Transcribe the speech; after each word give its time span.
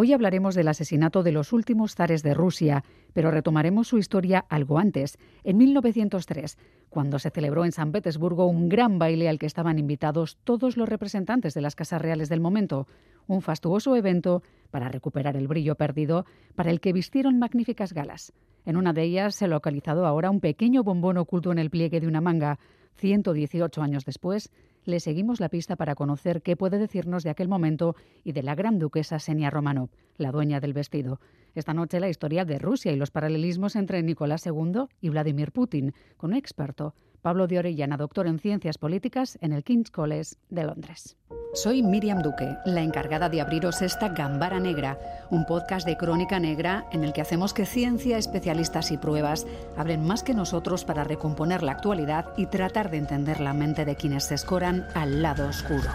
Hoy 0.00 0.12
hablaremos 0.12 0.54
del 0.54 0.68
asesinato 0.68 1.24
de 1.24 1.32
los 1.32 1.52
últimos 1.52 1.96
zares 1.96 2.22
de 2.22 2.32
Rusia, 2.32 2.84
pero 3.14 3.32
retomaremos 3.32 3.88
su 3.88 3.98
historia 3.98 4.44
algo 4.48 4.78
antes, 4.78 5.18
en 5.42 5.56
1903, 5.56 6.56
cuando 6.88 7.18
se 7.18 7.30
celebró 7.30 7.64
en 7.64 7.72
San 7.72 7.90
Petersburgo 7.90 8.46
un 8.46 8.68
gran 8.68 9.00
baile 9.00 9.28
al 9.28 9.40
que 9.40 9.46
estaban 9.46 9.76
invitados 9.76 10.38
todos 10.44 10.76
los 10.76 10.88
representantes 10.88 11.52
de 11.52 11.62
las 11.62 11.74
casas 11.74 12.00
reales 12.00 12.28
del 12.28 12.40
momento, 12.40 12.86
un 13.26 13.42
fastuoso 13.42 13.96
evento 13.96 14.44
para 14.70 14.88
recuperar 14.88 15.36
el 15.36 15.48
brillo 15.48 15.74
perdido, 15.74 16.26
para 16.54 16.70
el 16.70 16.78
que 16.80 16.92
vistieron 16.92 17.40
magníficas 17.40 17.92
galas. 17.92 18.32
En 18.66 18.76
una 18.76 18.92
de 18.92 19.02
ellas 19.02 19.34
se 19.34 19.46
ha 19.46 19.48
localizado 19.48 20.06
ahora 20.06 20.30
un 20.30 20.38
pequeño 20.38 20.84
bombón 20.84 21.16
oculto 21.16 21.50
en 21.50 21.58
el 21.58 21.70
pliegue 21.70 21.98
de 21.98 22.06
una 22.06 22.20
manga. 22.20 22.60
118 22.98 23.82
años 23.82 24.04
después, 24.04 24.50
le 24.88 25.00
seguimos 25.00 25.38
la 25.38 25.50
pista 25.50 25.76
para 25.76 25.94
conocer 25.94 26.40
qué 26.40 26.56
puede 26.56 26.78
decirnos 26.78 27.22
de 27.22 27.28
aquel 27.28 27.46
momento 27.46 27.94
y 28.24 28.32
de 28.32 28.42
la 28.42 28.54
gran 28.54 28.78
duquesa 28.78 29.18
Senia 29.18 29.50
Romanov, 29.50 29.90
la 30.16 30.32
dueña 30.32 30.60
del 30.60 30.72
vestido. 30.72 31.20
Esta 31.54 31.74
noche 31.74 32.00
la 32.00 32.08
historia 32.08 32.46
de 32.46 32.58
Rusia 32.58 32.90
y 32.90 32.96
los 32.96 33.10
paralelismos 33.10 33.76
entre 33.76 34.02
Nicolás 34.02 34.46
II 34.46 34.84
y 35.02 35.10
Vladimir 35.10 35.52
Putin, 35.52 35.92
con 36.16 36.30
un 36.30 36.36
experto, 36.36 36.94
Pablo 37.22 37.46
de 37.46 37.58
Orellana, 37.58 37.96
doctor 37.96 38.26
en 38.26 38.38
Ciencias 38.38 38.78
Políticas 38.78 39.38
en 39.40 39.52
el 39.52 39.64
King's 39.64 39.90
College 39.90 40.36
de 40.50 40.64
Londres. 40.64 41.16
Soy 41.54 41.82
Miriam 41.82 42.22
Duque, 42.22 42.56
la 42.66 42.82
encargada 42.82 43.28
de 43.28 43.40
abriros 43.40 43.80
esta 43.82 44.10
Gambara 44.10 44.60
Negra, 44.60 44.98
un 45.30 45.46
podcast 45.46 45.86
de 45.86 45.96
crónica 45.96 46.38
negra 46.38 46.86
en 46.92 47.04
el 47.04 47.12
que 47.12 47.22
hacemos 47.22 47.54
que 47.54 47.66
ciencia, 47.66 48.18
especialistas 48.18 48.90
y 48.90 48.98
pruebas 48.98 49.46
hablen 49.76 50.04
más 50.04 50.22
que 50.22 50.34
nosotros 50.34 50.84
para 50.84 51.04
recomponer 51.04 51.62
la 51.62 51.72
actualidad 51.72 52.26
y 52.36 52.46
tratar 52.46 52.90
de 52.90 52.98
entender 52.98 53.40
la 53.40 53.54
mente 53.54 53.84
de 53.84 53.96
quienes 53.96 54.24
se 54.24 54.34
escoran 54.34 54.86
al 54.94 55.22
lado 55.22 55.48
oscuro. 55.48 55.90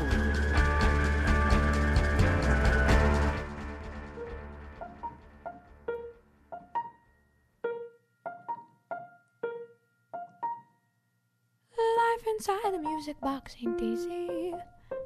Inside 12.33 12.73
the 12.73 12.79
music 12.79 13.19
box 13.21 13.55
ain't 13.61 13.81
easy. 13.81 14.53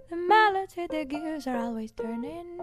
The 0.10 0.16
melody, 0.16 0.88
the 0.90 1.04
gears 1.04 1.46
are 1.48 1.58
always 1.58 1.92
turning. 1.92 2.60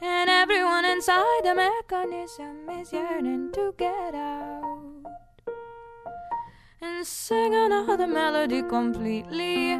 And 0.00 0.30
everyone 0.30 0.84
inside 0.86 1.40
the 1.42 1.54
mechanism 1.54 2.68
is 2.70 2.92
yearning 2.92 3.52
to 3.52 3.74
get 3.76 4.14
out. 4.14 4.80
And 6.80 7.06
sing 7.06 7.54
another 7.54 8.06
melody 8.06 8.62
completely. 8.62 9.76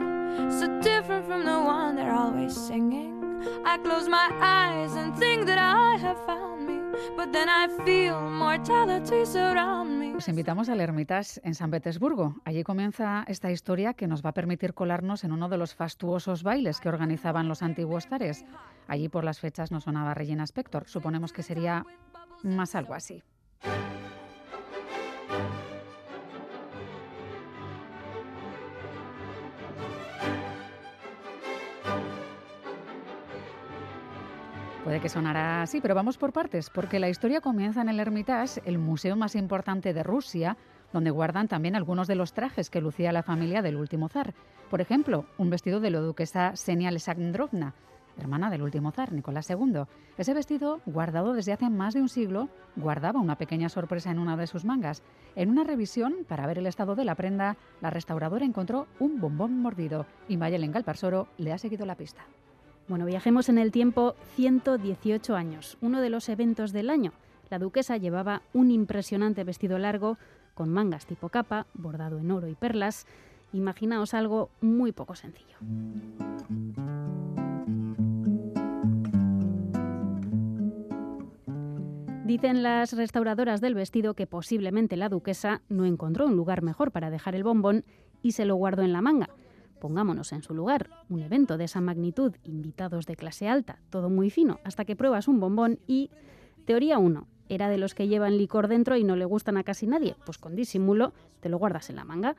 So 0.58 0.80
different 0.82 1.27
from 1.27 1.44
the 1.44 1.58
one 1.60 1.97
they're 1.97 2.12
always 2.12 2.55
singing. 2.55 3.42
I 3.64 3.78
close 3.78 4.08
my 4.08 4.28
eyes 4.41 4.94
and 4.94 5.16
think 5.16 5.47
that 5.47 5.58
I 5.58 5.97
have 5.97 6.19
found 6.27 6.66
me. 6.66 6.98
But 7.16 7.32
then 7.32 7.48
I 7.48 7.69
feel 7.84 8.20
mortality 8.20 9.25
surround 9.25 9.88
me. 9.88 9.94
Os 10.16 10.28
invitamos 10.28 10.68
al 10.68 10.80
Hermitage 10.80 11.40
en 11.42 11.56
San 11.56 11.72
Petersburgo. 11.72 12.36
Allí 12.44 12.62
comienza 12.62 13.24
esta 13.26 13.50
historia 13.50 13.94
que 13.94 14.06
nos 14.06 14.24
va 14.24 14.30
a 14.30 14.34
permitir 14.34 14.72
colarnos 14.72 15.24
en 15.24 15.32
uno 15.32 15.48
de 15.48 15.58
los 15.58 15.74
fastuosos 15.74 16.44
bailes 16.44 16.78
que 16.78 16.88
organizaban 16.88 17.48
los 17.48 17.62
antiguos 17.62 18.06
zares. 18.06 18.44
Allí 18.86 19.08
por 19.08 19.24
las 19.24 19.40
fechas 19.40 19.72
no 19.72 19.80
sonaba 19.80 20.14
Regina 20.14 20.44
Spector. 20.44 20.88
Suponemos 20.88 21.32
que 21.32 21.42
sería 21.42 21.84
más 22.44 22.76
algo 22.76 22.94
así. 22.94 23.24
Puede 34.95 35.03
que 35.03 35.09
sonara 35.09 35.62
así, 35.62 35.81
pero 35.81 35.97
vamos 35.97 36.19
por 36.19 36.33
partes, 36.33 36.70
porque 36.70 37.00
la 37.00 37.09
historia 37.09 37.41
comienza 37.41 37.83
en 37.83 37.89
el 37.89 37.98
Hermitage, 37.98 38.62
el 38.64 38.78
museo 38.78 39.17
más 39.17 39.34
importante 39.34 39.92
de 39.92 40.05
Rusia, 40.05 40.56
donde 40.92 41.11
guardan 41.11 41.48
también 41.48 41.75
algunos 41.75 42.06
de 42.06 42.14
los 42.14 42.33
trajes 42.33 42.70
que 42.70 42.81
lucía 42.81 43.11
la 43.11 43.25
familia 43.25 43.60
del 43.60 43.75
último 43.75 44.09
zar. 44.09 44.34
Por 44.71 44.81
ejemplo, 44.81 45.27
un 45.37 45.50
vestido 45.50 45.81
de 45.81 45.91
la 45.91 45.99
duquesa 45.99 46.54
Senia 46.54 46.91
Alexandrovna, 46.91 47.75
hermana 48.16 48.50
del 48.50 48.62
último 48.62 48.93
zar, 48.93 49.12
Nicolás 49.12 49.50
II. 49.50 49.83
Ese 50.16 50.33
vestido, 50.33 50.81
guardado 50.87 51.33
desde 51.33 51.53
hace 51.53 51.69
más 51.71 51.94
de 51.94 52.00
un 52.00 52.09
siglo, 52.09 52.49
guardaba 52.77 53.19
una 53.19 53.34
pequeña 53.34 53.71
sorpresa 53.71 54.12
en 54.12 54.21
una 54.21 54.37
de 54.37 54.47
sus 54.47 54.65
mangas. 54.65 55.03
En 55.34 55.50
una 55.50 55.65
revisión, 55.65 56.19
para 56.28 56.47
ver 56.47 56.59
el 56.59 56.69
estado 56.69 56.94
de 56.94 57.04
la 57.04 57.16
prenda, 57.16 57.56
la 57.81 57.91
restauradora 57.91 58.44
encontró 58.44 58.87
un 59.00 59.21
bombón 59.21 59.60
mordido 59.60 60.06
y 60.28 60.37
Mayelen 60.37 60.71
Galparsoro 60.71 61.27
le 61.37 61.53
ha 61.53 61.59
seguido 61.59 61.84
la 61.84 61.97
pista. 61.97 62.27
Bueno, 62.87 63.06
viajemos 63.06 63.49
en 63.49 63.56
el 63.56 63.72
tiempo 63.72 64.15
118 64.37 65.34
años, 65.34 65.78
uno 65.81 66.03
de 66.03 66.11
los 66.11 66.28
eventos 66.28 66.72
del 66.72 66.91
año. 66.91 67.12
La 67.49 67.59
duquesa 67.59 67.97
llevaba 67.97 68.43
un 68.53 68.71
impresionante 68.71 69.43
vestido 69.43 69.78
largo 69.78 70.19
con 70.55 70.69
mangas 70.69 71.06
tipo 71.06 71.31
capa, 71.31 71.67
bordado 71.72 72.19
en 72.19 72.31
oro 72.31 72.47
y 72.47 72.55
perlas. 72.55 73.06
Imaginaos 73.55 74.12
algo 74.12 74.50
muy 74.61 74.93
poco 74.93 75.15
sencillo. 75.15 75.56
Dicen 82.27 82.62
las 82.62 82.93
restauradoras 82.95 83.61
del 83.61 83.75
vestido 83.75 84.15
que 84.15 84.27
posiblemente 84.27 84.97
la 84.97 85.09
duquesa 85.09 85.62
no 85.69 85.84
encontró 85.87 86.27
un 86.27 86.37
lugar 86.37 86.62
mejor 86.62 86.91
para 86.91 87.11
dejar 87.11 87.34
el 87.34 87.45
bombón 87.45 87.84
y 88.22 88.33
se 88.33 88.45
lo 88.45 88.56
guardó 88.56 88.83
en 88.83 88.93
la 88.93 89.03
manga. 89.03 89.28
Pongámonos 89.84 90.33
en 90.33 90.43
su 90.43 90.55
lugar, 90.55 90.89
un 91.11 91.21
evento 91.21 91.59
de 91.59 91.65
esa 91.65 91.83
magnitud, 91.83 92.33
invitados 92.43 93.05
de 93.05 93.17
clase 93.17 93.50
alta, 93.50 93.81
todo 93.91 94.09
muy 94.09 94.31
fino, 94.31 94.59
hasta 94.65 94.87
que 94.87 94.97
pruebas 94.97 95.28
un 95.28 95.41
bombón 95.41 95.78
y... 95.87 96.11
Teoría 96.65 96.97
1. 96.97 97.28
Era 97.50 97.69
de 97.69 97.77
los 97.77 97.93
que 97.93 98.09
llevan 98.09 98.39
licor 98.39 98.69
dentro 98.69 98.97
y 98.97 99.05
no 99.05 99.15
le 99.15 99.27
gustan 99.27 99.59
a 99.59 99.62
casi 99.62 99.87
nadie. 99.87 100.17
Pues 100.25 100.39
con 100.39 100.56
disimulo 100.56 101.12
te 101.41 101.50
lo 101.50 101.59
guardas 101.59 101.91
en 101.91 101.97
la 101.97 102.05
manga. 102.06 102.34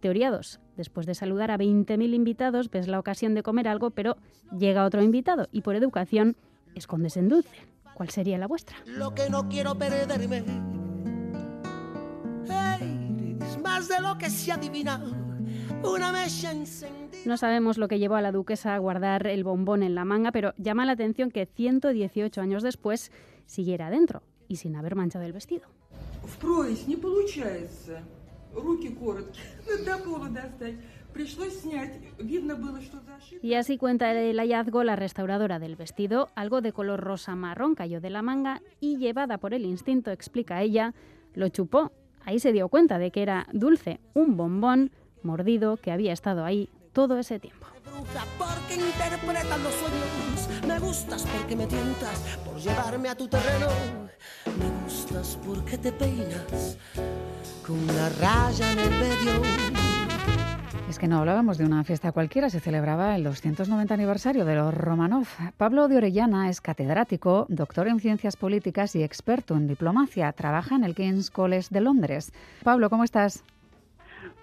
Teoría 0.00 0.30
2. 0.30 0.58
Después 0.78 1.04
de 1.04 1.14
saludar 1.14 1.50
a 1.50 1.58
20.000 1.58 2.14
invitados, 2.14 2.70
ves 2.70 2.88
la 2.88 2.98
ocasión 2.98 3.34
de 3.34 3.42
comer 3.42 3.68
algo, 3.68 3.90
pero 3.90 4.16
llega 4.58 4.86
otro 4.86 5.02
invitado 5.02 5.48
y 5.52 5.60
por 5.60 5.76
educación 5.76 6.34
escondes 6.74 7.18
en 7.18 7.28
dulce. 7.28 7.58
¿Cuál 7.92 8.08
sería 8.08 8.38
la 8.38 8.46
vuestra? 8.46 8.78
Lo 8.86 9.14
que 9.14 9.28
no 9.28 9.50
quiero 9.50 9.74
perderme 9.74 10.44
es 13.44 13.62
más 13.62 13.86
de 13.86 14.00
lo 14.00 14.16
que 14.16 14.30
se 14.30 14.50
adivina 14.50 15.25
no 17.24 17.36
sabemos 17.36 17.78
lo 17.78 17.88
que 17.88 17.98
llevó 17.98 18.14
a 18.16 18.22
la 18.22 18.32
duquesa 18.32 18.74
a 18.74 18.78
guardar 18.78 19.26
el 19.26 19.44
bombón 19.44 19.82
en 19.82 19.94
la 19.94 20.04
manga, 20.04 20.32
pero 20.32 20.54
llama 20.58 20.86
la 20.86 20.92
atención 20.92 21.30
que 21.30 21.46
118 21.46 22.40
años 22.40 22.62
después 22.62 23.10
siguiera 23.46 23.88
adentro 23.88 24.22
y 24.48 24.56
sin 24.56 24.76
haber 24.76 24.94
manchado 24.94 25.24
el 25.24 25.32
vestido. 25.32 25.66
Y 33.42 33.54
así 33.54 33.78
cuenta 33.78 34.12
el 34.12 34.38
hallazgo 34.38 34.84
la 34.84 34.96
restauradora 34.96 35.58
del 35.58 35.76
vestido, 35.76 36.28
algo 36.34 36.60
de 36.60 36.72
color 36.72 37.00
rosa 37.00 37.34
marrón 37.34 37.74
cayó 37.74 38.00
de 38.00 38.10
la 38.10 38.22
manga 38.22 38.62
y 38.80 38.98
llevada 38.98 39.38
por 39.38 39.54
el 39.54 39.64
instinto, 39.64 40.10
explica 40.10 40.62
ella, 40.62 40.94
lo 41.34 41.48
chupó. 41.48 41.92
Ahí 42.24 42.38
se 42.38 42.52
dio 42.52 42.68
cuenta 42.68 42.98
de 42.98 43.10
que 43.10 43.22
era 43.22 43.46
dulce, 43.52 44.00
un 44.14 44.36
bombón 44.36 44.90
mordido 45.22 45.76
que 45.76 45.92
había 45.92 46.12
estado 46.12 46.44
ahí 46.44 46.68
todo 46.92 47.18
ese 47.18 47.38
tiempo. 47.38 47.66
Me 50.66 50.78
gustas 50.80 51.24
porque 51.24 51.56
me 51.56 51.66
tientas 51.66 52.38
por 52.44 52.56
llevarme 52.56 53.08
a 53.08 53.14
tu 53.14 53.28
terreno. 53.28 53.68
Me 54.58 54.84
gustas 54.84 55.38
porque 55.46 55.78
te 55.78 55.92
peinas 55.92 56.78
con 57.66 57.76
una 57.78 58.08
raya 58.20 58.72
en 58.72 58.78
el 58.78 58.90
medio. 58.90 59.42
Es 60.88 61.00
que 61.00 61.08
no 61.08 61.18
hablábamos 61.18 61.58
de 61.58 61.64
una 61.64 61.82
fiesta 61.82 62.12
cualquiera, 62.12 62.48
se 62.48 62.60
celebraba 62.60 63.16
el 63.16 63.24
290 63.24 63.92
aniversario 63.92 64.44
de 64.44 64.54
los 64.54 64.72
Romanov. 64.72 65.26
Pablo 65.56 65.88
de 65.88 65.96
Orellana 65.96 66.48
es 66.48 66.60
catedrático, 66.60 67.46
doctor 67.48 67.88
en 67.88 67.98
ciencias 67.98 68.36
políticas 68.36 68.94
y 68.94 69.02
experto 69.02 69.56
en 69.56 69.66
diplomacia. 69.66 70.32
Trabaja 70.32 70.76
en 70.76 70.84
el 70.84 70.94
King's 70.94 71.30
College 71.30 71.68
de 71.70 71.80
Londres. 71.80 72.32
Pablo, 72.62 72.88
¿cómo 72.88 73.02
estás? 73.02 73.42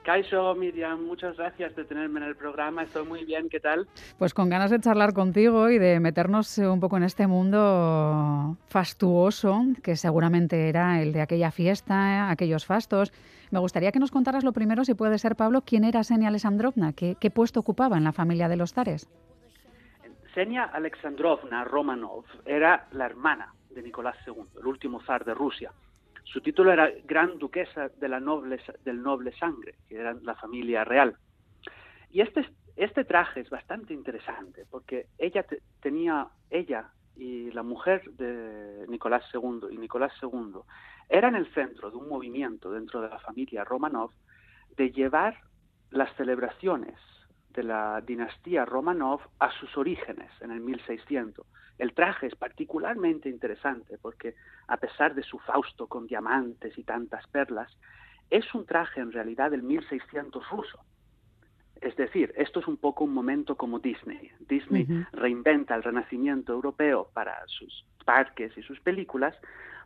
Kaisho, 0.03 0.53
Miriam, 0.55 1.05
muchas 1.05 1.37
gracias 1.37 1.75
de 1.75 1.85
tenerme 1.85 2.19
en 2.19 2.27
el 2.27 2.35
programa. 2.35 2.83
Estoy 2.83 3.05
muy 3.05 3.23
bien, 3.23 3.47
¿qué 3.49 3.59
tal? 3.59 3.87
Pues 4.19 4.33
con 4.33 4.49
ganas 4.49 4.69
de 4.69 4.79
charlar 4.79 5.13
contigo 5.13 5.69
y 5.69 5.79
de 5.79 5.99
meternos 5.99 6.57
un 6.57 6.79
poco 6.79 6.97
en 6.97 7.03
este 7.03 7.25
mundo 7.25 8.57
fastuoso, 8.67 9.61
que 9.81 9.95
seguramente 9.95 10.67
era 10.67 11.01
el 11.01 11.13
de 11.13 11.21
aquella 11.21 11.51
fiesta, 11.51 12.29
aquellos 12.29 12.65
fastos. 12.65 13.13
Me 13.51 13.59
gustaría 13.59 13.91
que 13.91 13.99
nos 13.99 14.11
contaras 14.11 14.43
lo 14.43 14.51
primero, 14.51 14.83
si 14.83 14.93
puede 14.93 15.17
ser, 15.17 15.35
Pablo, 15.35 15.61
quién 15.65 15.85
era 15.85 16.03
Senia 16.03 16.27
Alexandrovna, 16.27 16.93
qué, 16.93 17.15
qué 17.19 17.31
puesto 17.31 17.61
ocupaba 17.61 17.97
en 17.97 18.03
la 18.03 18.11
familia 18.11 18.49
de 18.49 18.57
los 18.57 18.73
zares. 18.73 19.09
Senia 20.33 20.63
Alexandrovna 20.63 21.63
Romanov 21.63 22.25
era 22.45 22.87
la 22.91 23.05
hermana 23.05 23.53
de 23.69 23.83
Nicolás 23.83 24.17
II, 24.27 24.43
el 24.59 24.67
último 24.67 25.01
zar 25.01 25.23
de 25.23 25.33
Rusia. 25.33 25.71
Su 26.23 26.41
título 26.41 26.71
era 26.71 26.89
Gran 27.03 27.37
Duquesa 27.37 27.89
de 27.89 28.09
la 28.09 28.19
noble, 28.19 28.59
del 28.83 29.01
Noble 29.01 29.31
Sangre, 29.37 29.75
que 29.87 29.97
era 29.97 30.13
la 30.13 30.35
familia 30.35 30.83
real. 30.83 31.15
Y 32.09 32.21
este, 32.21 32.47
este 32.75 33.03
traje 33.03 33.41
es 33.41 33.49
bastante 33.49 33.93
interesante 33.93 34.65
porque 34.69 35.07
ella 35.17 35.45
tenía, 35.81 36.27
ella 36.49 36.91
y 37.15 37.51
la 37.51 37.63
mujer 37.63 38.03
de 38.11 38.85
Nicolás 38.87 39.23
II 39.33 39.67
y 39.71 39.77
Nicolás 39.77 40.13
II 40.21 40.61
eran 41.09 41.35
el 41.35 41.51
centro 41.53 41.91
de 41.91 41.97
un 41.97 42.09
movimiento 42.09 42.71
dentro 42.71 43.01
de 43.01 43.09
la 43.09 43.19
familia 43.19 43.63
Romanov 43.63 44.11
de 44.75 44.91
llevar 44.91 45.37
las 45.91 46.15
celebraciones 46.15 46.97
de 47.49 47.63
la 47.63 48.01
dinastía 48.01 48.65
Romanov 48.65 49.21
a 49.39 49.51
sus 49.59 49.77
orígenes 49.77 50.31
en 50.41 50.51
el 50.51 50.59
1600. 50.59 51.45
El 51.77 51.93
traje 51.93 52.27
es 52.27 52.35
particularmente 52.35 53.29
interesante 53.29 53.97
porque 53.97 54.35
a 54.67 54.77
pesar 54.77 55.15
de 55.15 55.23
su 55.23 55.39
fausto 55.39 55.87
con 55.87 56.07
diamantes 56.07 56.77
y 56.77 56.83
tantas 56.83 57.27
perlas, 57.27 57.75
es 58.29 58.53
un 58.53 58.65
traje 58.65 59.01
en 59.01 59.11
realidad 59.11 59.51
del 59.51 59.63
1600 59.63 60.49
ruso. 60.49 60.79
Es 61.81 61.95
decir, 61.97 62.33
esto 62.37 62.61
es 62.61 62.67
un 62.67 62.77
poco 62.77 63.03
un 63.03 63.13
momento 63.13 63.57
como 63.57 63.79
Disney. 63.79 64.31
Disney 64.39 64.87
reinventa 65.11 65.75
el 65.75 65.83
renacimiento 65.83 66.53
europeo 66.53 67.09
para 67.13 67.35
sus 67.47 67.85
parques 68.05 68.57
y 68.57 68.61
sus 68.63 68.79
películas, 68.79 69.35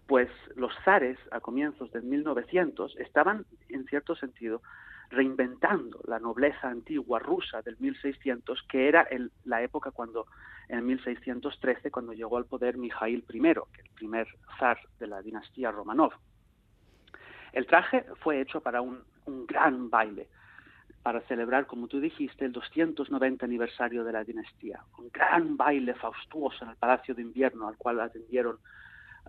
pues 0.05 0.29
los 0.55 0.71
zares 0.85 1.17
a 1.31 1.39
comienzos 1.39 1.91
del 1.91 2.03
1900 2.03 2.95
estaban, 2.97 3.45
en 3.69 3.85
cierto 3.85 4.15
sentido, 4.15 4.61
reinventando 5.09 5.99
la 6.05 6.19
nobleza 6.19 6.69
antigua 6.69 7.19
rusa 7.19 7.61
del 7.61 7.77
1600, 7.79 8.63
que 8.63 8.87
era 8.87 9.07
la 9.45 9.61
época 9.61 9.91
cuando, 9.91 10.27
en 10.67 10.85
1613, 10.85 11.91
cuando 11.91 12.13
llegó 12.13 12.37
al 12.37 12.45
poder 12.45 12.77
Mijail 12.77 13.23
I, 13.31 13.47
el 13.47 13.91
primer 13.95 14.27
zar 14.59 14.79
de 14.99 15.07
la 15.07 15.21
dinastía 15.21 15.71
Romanov. 15.71 16.13
El 17.53 17.65
traje 17.65 18.05
fue 18.21 18.41
hecho 18.41 18.61
para 18.61 18.81
un, 18.81 19.03
gran 19.47 19.89
baile, 19.89 20.27
para 21.03 21.21
celebrar, 21.21 21.65
como 21.65 21.87
tú 21.87 21.99
dijiste, 21.99 22.45
el 22.45 22.51
290 22.51 23.45
aniversario 23.45 24.03
de 24.03 24.11
la 24.11 24.23
dinastía. 24.23 24.81
Un 24.97 25.09
gran 25.09 25.57
baile 25.57 25.93
faustuoso 25.95 26.63
en 26.63 26.71
el 26.71 26.75
Palacio 26.75 27.15
de 27.15 27.21
Invierno, 27.21 27.67
al 27.67 27.77
cual 27.77 27.99
atendieron 27.99 28.57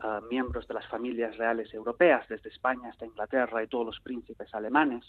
uh, 0.03 0.25
miembros 0.29 0.67
de 0.69 0.75
las 0.75 0.87
familias 0.89 1.37
reales 1.37 1.73
europeas, 1.73 2.29
desde 2.29 2.51
España 2.51 2.91
hasta 2.91 3.07
Inglaterra 3.07 3.63
y 3.63 3.69
todos 3.69 3.87
los 3.87 4.01
príncipes 4.01 4.53
alemanes 4.55 5.05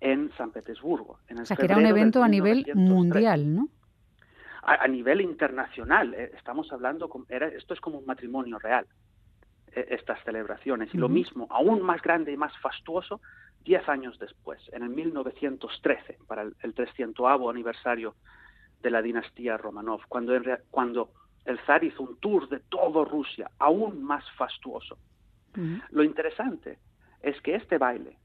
en 0.00 0.30
San 0.36 0.50
Petersburgo. 0.50 1.18
En 1.28 1.40
o 1.40 1.46
sea, 1.46 1.56
que 1.56 1.64
era 1.64 1.76
un 1.76 1.86
evento 1.86 2.22
a 2.22 2.28
nivel 2.28 2.66
mundial, 2.74 3.54
¿no? 3.54 3.68
A, 4.62 4.86
nivel 4.86 5.20
internacional. 5.20 6.14
Eh, 6.14 6.32
estamos 6.36 6.70
hablando, 6.72 7.10
era, 7.28 7.48
esto 7.48 7.74
es 7.74 7.80
como 7.80 7.98
un 7.98 8.04
matrimonio 8.04 8.58
real, 8.58 8.86
eh, 9.74 9.86
estas 9.90 10.22
celebraciones. 10.24 10.94
Y 10.94 10.98
lo 10.98 11.08
mismo, 11.08 11.46
aún 11.50 11.80
más 11.82 12.02
grande 12.02 12.32
y 12.32 12.36
más 12.36 12.52
fastuoso, 12.58 13.20
diez 13.64 13.88
años 13.88 14.18
después, 14.18 14.60
en 14.72 14.82
el 14.82 14.90
1913, 14.90 16.18
para 16.26 16.42
el, 16.42 16.54
el 16.62 16.74
300 16.74 17.26
aniversario 17.50 18.14
de 18.82 18.90
la 18.90 19.02
dinastía 19.02 19.56
Romanov, 19.56 20.02
cuando, 20.08 20.34
cuando 20.70 21.10
el 21.44 21.58
zar 21.60 21.82
hizo 21.82 22.02
un 22.02 22.18
tour 22.18 22.48
de 22.48 22.60
toda 22.60 23.04
Rusia, 23.04 23.50
aún 23.58 24.02
más 24.02 24.24
fastuoso. 24.36 24.98
Lo 25.90 26.04
interesante 26.04 26.78
es 27.20 27.40
que 27.40 27.56
este 27.56 27.78
baile, 27.78 28.16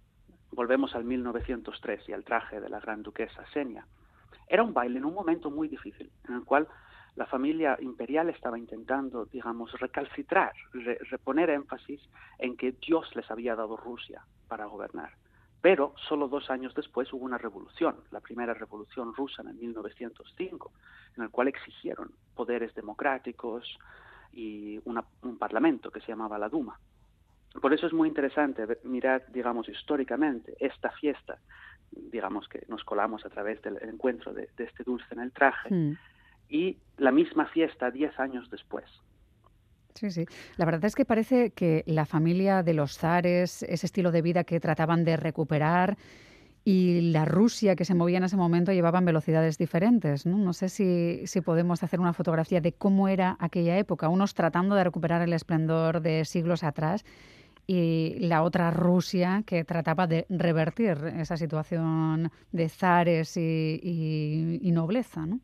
volvemos 0.53 0.95
al 0.95 1.03
1903 1.03 2.09
y 2.09 2.13
al 2.13 2.23
traje 2.23 2.59
de 2.59 2.69
la 2.69 2.79
gran 2.79 3.03
duquesa 3.03 3.45
Senia, 3.53 3.85
era 4.47 4.63
un 4.63 4.73
baile 4.73 4.99
en 4.99 5.05
un 5.05 5.13
momento 5.13 5.49
muy 5.49 5.67
difícil, 5.67 6.11
en 6.27 6.35
el 6.35 6.43
cual 6.43 6.67
la 7.15 7.25
familia 7.25 7.77
imperial 7.79 8.29
estaba 8.29 8.57
intentando, 8.57 9.25
digamos, 9.25 9.71
recalcitrar, 9.79 10.53
reponer 11.09 11.49
énfasis 11.51 12.01
en 12.39 12.57
que 12.57 12.71
Dios 12.71 13.15
les 13.15 13.29
había 13.29 13.55
dado 13.55 13.77
Rusia 13.77 14.25
para 14.47 14.65
gobernar. 14.65 15.11
Pero 15.61 15.93
solo 16.09 16.27
dos 16.27 16.49
años 16.49 16.73
después 16.73 17.13
hubo 17.13 17.23
una 17.23 17.37
revolución, 17.37 17.95
la 18.11 18.19
primera 18.19 18.53
revolución 18.53 19.13
rusa 19.13 19.43
en 19.43 19.49
el 19.49 19.55
1905, 19.55 20.71
en 21.17 21.23
el 21.23 21.29
cual 21.29 21.47
exigieron 21.47 22.11
poderes 22.35 22.73
democráticos 22.75 23.77
y 24.33 24.79
un 24.83 25.37
parlamento 25.37 25.91
que 25.91 26.01
se 26.01 26.07
llamaba 26.07 26.39
la 26.39 26.49
Duma. 26.49 26.79
Por 27.61 27.73
eso 27.73 27.87
es 27.87 27.93
muy 27.93 28.07
interesante 28.07 28.65
mirar, 28.83 29.25
digamos, 29.31 29.69
históricamente 29.69 30.55
esta 30.59 30.89
fiesta, 30.91 31.37
digamos 31.91 32.47
que 32.47 32.65
nos 32.67 32.83
colamos 32.83 33.25
a 33.25 33.29
través 33.29 33.61
del 33.61 33.77
encuentro 33.83 34.33
de, 34.33 34.49
este 34.57 34.83
dulce 34.83 35.05
en 35.11 35.19
el 35.19 35.31
traje, 35.31 35.73
hmm. 35.73 35.97
y 36.49 36.77
la 36.97 37.11
misma 37.11 37.45
fiesta 37.45 37.91
diez 37.91 38.19
años 38.19 38.49
después. 38.49 38.85
Sí, 39.93 40.09
sí. 40.09 40.25
La 40.57 40.65
verdad 40.65 40.85
es 40.85 40.95
que 40.95 41.05
parece 41.05 41.51
que 41.51 41.83
la 41.85 42.05
familia 42.05 42.63
de 42.63 42.73
los 42.73 42.97
zares, 42.97 43.61
ese 43.63 43.85
estilo 43.85 44.11
de 44.11 44.23
vida 44.23 44.43
que 44.43 44.59
trataban 44.59 45.05
de 45.05 45.17
recuperar, 45.17 45.97
y 46.65 47.11
la 47.11 47.25
Rusia 47.25 47.75
que 47.75 47.85
se 47.85 47.95
movía 47.95 48.17
en 48.17 48.23
ese 48.23 48.37
momento 48.37 48.71
llevaban 48.71 49.05
velocidades 49.05 49.57
diferentes. 49.57 50.25
No, 50.25 50.37
no 50.37 50.53
sé 50.53 50.69
si, 50.69 51.27
si, 51.27 51.41
podemos 51.41 51.83
hacer 51.83 51.99
una 51.99 52.13
fotografía 52.13 52.61
de 52.61 52.73
cómo 52.73 53.07
era 53.09 53.35
aquella 53.39 53.77
época, 53.77 54.07
unos 54.07 54.33
tratando 54.33 54.75
de 54.75 54.83
recuperar 54.83 55.21
el 55.21 55.33
esplendor 55.33 56.01
de 56.01 56.23
siglos 56.25 56.63
atrás 56.63 57.03
y 57.65 58.17
la 58.19 58.43
otra 58.43 58.71
Rusia 58.71 59.43
que 59.45 59.63
trataba 59.63 60.07
de 60.07 60.25
revertir 60.29 60.97
esa 61.17 61.37
situación 61.37 62.29
de 62.51 62.69
zares 62.69 63.37
y, 63.37 64.71
nobleza, 64.73 65.25
¿no? 65.25 65.39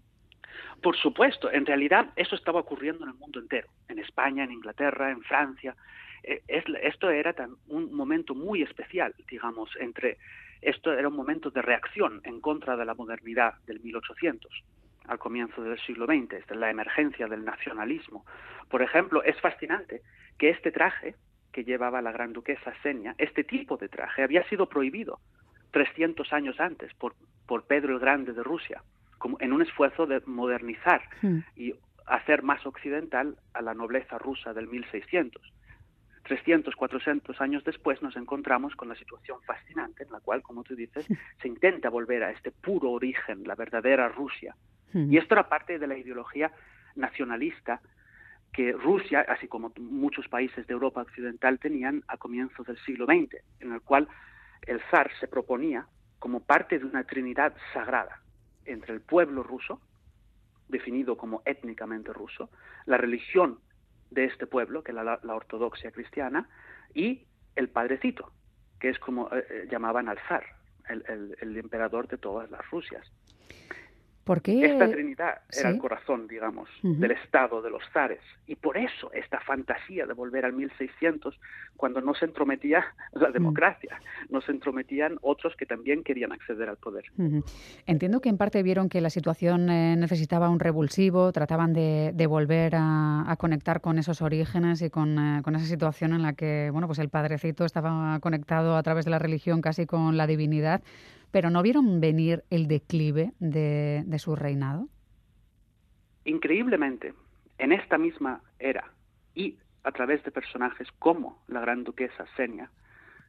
Por 0.82 0.98
supuesto, 0.98 1.52
en 1.52 1.66
realidad 1.66 2.10
eso 2.16 2.36
estaba 2.36 2.62
ocurriendo 2.62 3.04
en 3.04 3.12
el 3.12 3.16
mundo 3.16 3.40
entero, 3.40 3.68
en 3.88 4.00
España, 4.00 4.44
en 4.44 4.52
Inglaterra, 4.52 5.12
en 5.12 5.22
Francia. 5.22 5.76
Eh, 6.24 6.42
esto 6.48 7.10
era 7.10 7.34
un 7.68 7.94
momento 7.94 8.34
muy 8.34 8.62
especial, 8.62 9.14
digamos, 9.30 9.70
entre 9.80 10.18
esto 10.62 10.94
era 10.94 11.08
un 11.08 11.16
momento 11.16 11.50
de 11.50 11.62
reacción 11.62 12.22
en 12.24 12.42
contra 12.42 12.76
de 12.76 12.86
la 12.86 12.94
modernidad 12.94 13.56
del 13.66 13.80
1800 13.80 14.64
al 15.10 15.18
comienzo 15.18 15.64
del 15.64 15.80
siglo 15.80 16.06
XX, 16.06 16.56
la 16.56 16.70
emergencia 16.70 17.28
del 17.28 17.44
nacionalismo. 17.44 18.26
Por 18.70 18.84
ejemplo, 18.84 19.24
es 19.24 19.40
fascinante 19.42 20.02
que 20.38 20.50
este 20.52 20.72
traje, 20.72 21.16
que 21.52 21.64
llevaba 21.64 22.02
la 22.02 22.12
gran 22.12 22.32
duquesa 22.32 22.74
Senia, 22.84 23.16
este 23.18 23.44
tipo 23.44 23.78
de 23.78 23.90
traje 23.90 24.22
había 24.22 24.48
sido 24.50 24.70
prohibido 24.70 25.20
300 25.72 26.32
años 26.32 26.60
antes 26.60 26.94
por, 26.94 27.16
por 27.48 27.66
Pedro 27.66 27.94
el 27.94 28.00
Grande 28.00 28.34
de 28.34 28.44
Rusia, 28.44 28.84
como 29.18 29.38
en 29.40 29.52
un 29.52 29.64
esfuerzo 29.64 30.06
de 30.06 30.22
modernizar 30.28 31.02
hmm. 31.24 31.40
y 31.56 31.74
hacer 32.06 32.44
más 32.44 32.66
occidental 32.66 33.36
a 33.54 33.62
la 33.62 33.74
nobleza 33.74 34.18
rusa 34.20 34.54
del 34.54 34.68
1600. 34.68 35.42
300, 36.30 36.76
400 36.76 37.42
años 37.42 37.64
después 37.64 38.04
nos 38.04 38.16
encontramos 38.16 38.76
con 38.76 38.88
la 38.88 38.94
situación 38.94 39.42
fascinante 39.42 40.04
en 40.04 40.12
la 40.12 40.20
cual, 40.20 40.44
como 40.44 40.64
tú 40.64 40.76
dices, 40.76 41.08
se 41.42 41.48
intenta 41.48 41.90
volver 41.90 42.24
a 42.24 42.30
este 42.30 42.52
puro 42.52 42.92
origen, 42.92 43.44
la 43.46 43.56
verdadera 43.56 44.08
Rusia. 44.10 44.56
Y 44.94 45.18
esto 45.18 45.34
era 45.34 45.50
parte 45.50 45.80
de 45.80 45.88
la 45.88 45.98
ideología 45.98 46.52
nacionalista 46.96 47.82
que 48.54 48.74
Rusia, 48.74 49.26
así 49.28 49.48
como 49.48 49.74
muchos 49.80 50.28
países 50.28 50.68
de 50.68 50.74
Europa 50.74 51.02
occidental, 51.02 51.58
tenían 51.58 52.04
a 52.08 52.18
comienzos 52.18 52.68
del 52.68 52.78
siglo 52.86 53.06
XX, 53.06 53.44
en 53.60 53.74
el 53.74 53.82
cual 53.82 54.08
el 54.68 54.80
zar 54.92 55.10
se 55.20 55.28
proponía 55.28 55.88
como 56.20 56.42
parte 56.42 56.78
de 56.78 56.86
una 56.86 57.06
trinidad 57.06 57.56
sagrada 57.74 58.22
entre 58.66 58.94
el 58.94 59.02
pueblo 59.02 59.42
ruso, 59.42 59.82
definido 60.68 61.18
como 61.18 61.42
étnicamente 61.46 62.14
ruso, 62.14 62.52
la 62.86 62.98
religión 62.98 63.58
de 64.12 64.26
este 64.26 64.48
pueblo, 64.48 64.84
que 64.84 64.92
es 64.92 64.96
la, 64.96 65.20
ortodoxia 65.24 65.92
cristiana, 65.92 66.50
y 66.94 67.26
el 67.56 67.70
padrecito, 67.70 68.32
que 68.80 68.90
es 68.90 69.00
como 69.00 69.28
eh, 69.34 69.46
eh, 69.50 69.68
llamaban 69.72 70.10
al 70.10 70.20
zar, 70.28 70.44
el 70.90 71.56
emperador 71.58 72.08
de 72.08 72.18
todas 72.18 72.50
las 72.50 72.68
Rusias. 72.72 73.12
Esta 74.36 74.92
Trinidad 74.92 75.42
era 75.52 75.70
el 75.70 75.80
corazón, 75.80 76.28
digamos, 76.28 76.70
del 76.84 77.12
Estado 77.12 77.62
de 77.62 77.72
los 77.72 77.82
zares. 77.92 78.20
Y 78.46 78.56
por 78.56 78.78
eso 78.78 79.12
esta 79.14 79.40
fantasía 79.40 80.06
de 80.06 80.14
volver 80.14 80.46
al 80.46 80.54
1600, 80.54 81.40
cuando 81.76 82.00
no 82.02 82.14
se 82.14 82.26
entrometía 82.26 82.86
la 83.14 83.32
democracia, 83.32 84.00
no 84.30 84.42
se 84.42 84.52
entrometían 84.52 85.18
otros 85.22 85.56
que 85.56 85.66
también 85.66 86.04
querían 86.04 86.32
acceder 86.32 86.70
al 86.70 86.78
poder. 86.78 87.06
Entiendo 87.88 88.22
que 88.22 88.30
en 88.30 88.38
parte 88.38 88.62
vieron 88.62 88.88
que 88.90 89.02
la 89.02 89.10
situación 89.10 89.70
eh, 89.70 89.96
necesitaba 89.96 90.50
un 90.50 90.60
revulsivo, 90.60 91.32
trataban 91.32 91.74
de, 91.74 92.28
volver 92.28 92.74
a, 92.76 93.36
conectar 93.40 93.82
con 93.82 93.98
esos 93.98 94.22
orígenes 94.22 94.82
y 94.82 94.90
con, 94.90 95.18
eh, 95.18 95.42
con, 95.42 95.56
esa 95.56 95.66
situación 95.66 96.14
en 96.14 96.22
la 96.22 96.34
que 96.34 96.70
bueno, 96.72 96.86
pues 96.86 97.00
el 97.00 97.10
padrecito 97.10 97.66
estaba 97.66 98.20
conectado 98.20 98.76
a 98.76 98.84
través 98.84 99.06
de 99.06 99.12
la 99.12 99.20
religión 99.20 99.62
casi 99.62 99.86
con 99.86 100.18
la 100.18 100.28
divinidad 100.28 100.82
pero 101.32 101.50
¿no 101.50 101.62
vieron 101.62 102.00
venir 102.02 102.44
el 102.50 102.68
declive 102.68 103.34
de, 103.40 104.04
su 104.20 104.36
reinado? 104.36 104.88
Increíblemente, 106.26 107.14
en 107.58 107.72
esta 107.72 107.98
misma 107.98 108.42
era 108.60 108.92
y 109.36 109.58
a 109.84 109.92
través 109.92 110.24
de 110.24 110.32
personajes 110.32 110.88
como 111.00 111.42
la 111.48 111.62
gran 111.62 111.84
duquesa 111.84 112.26
Senia, 112.36 112.70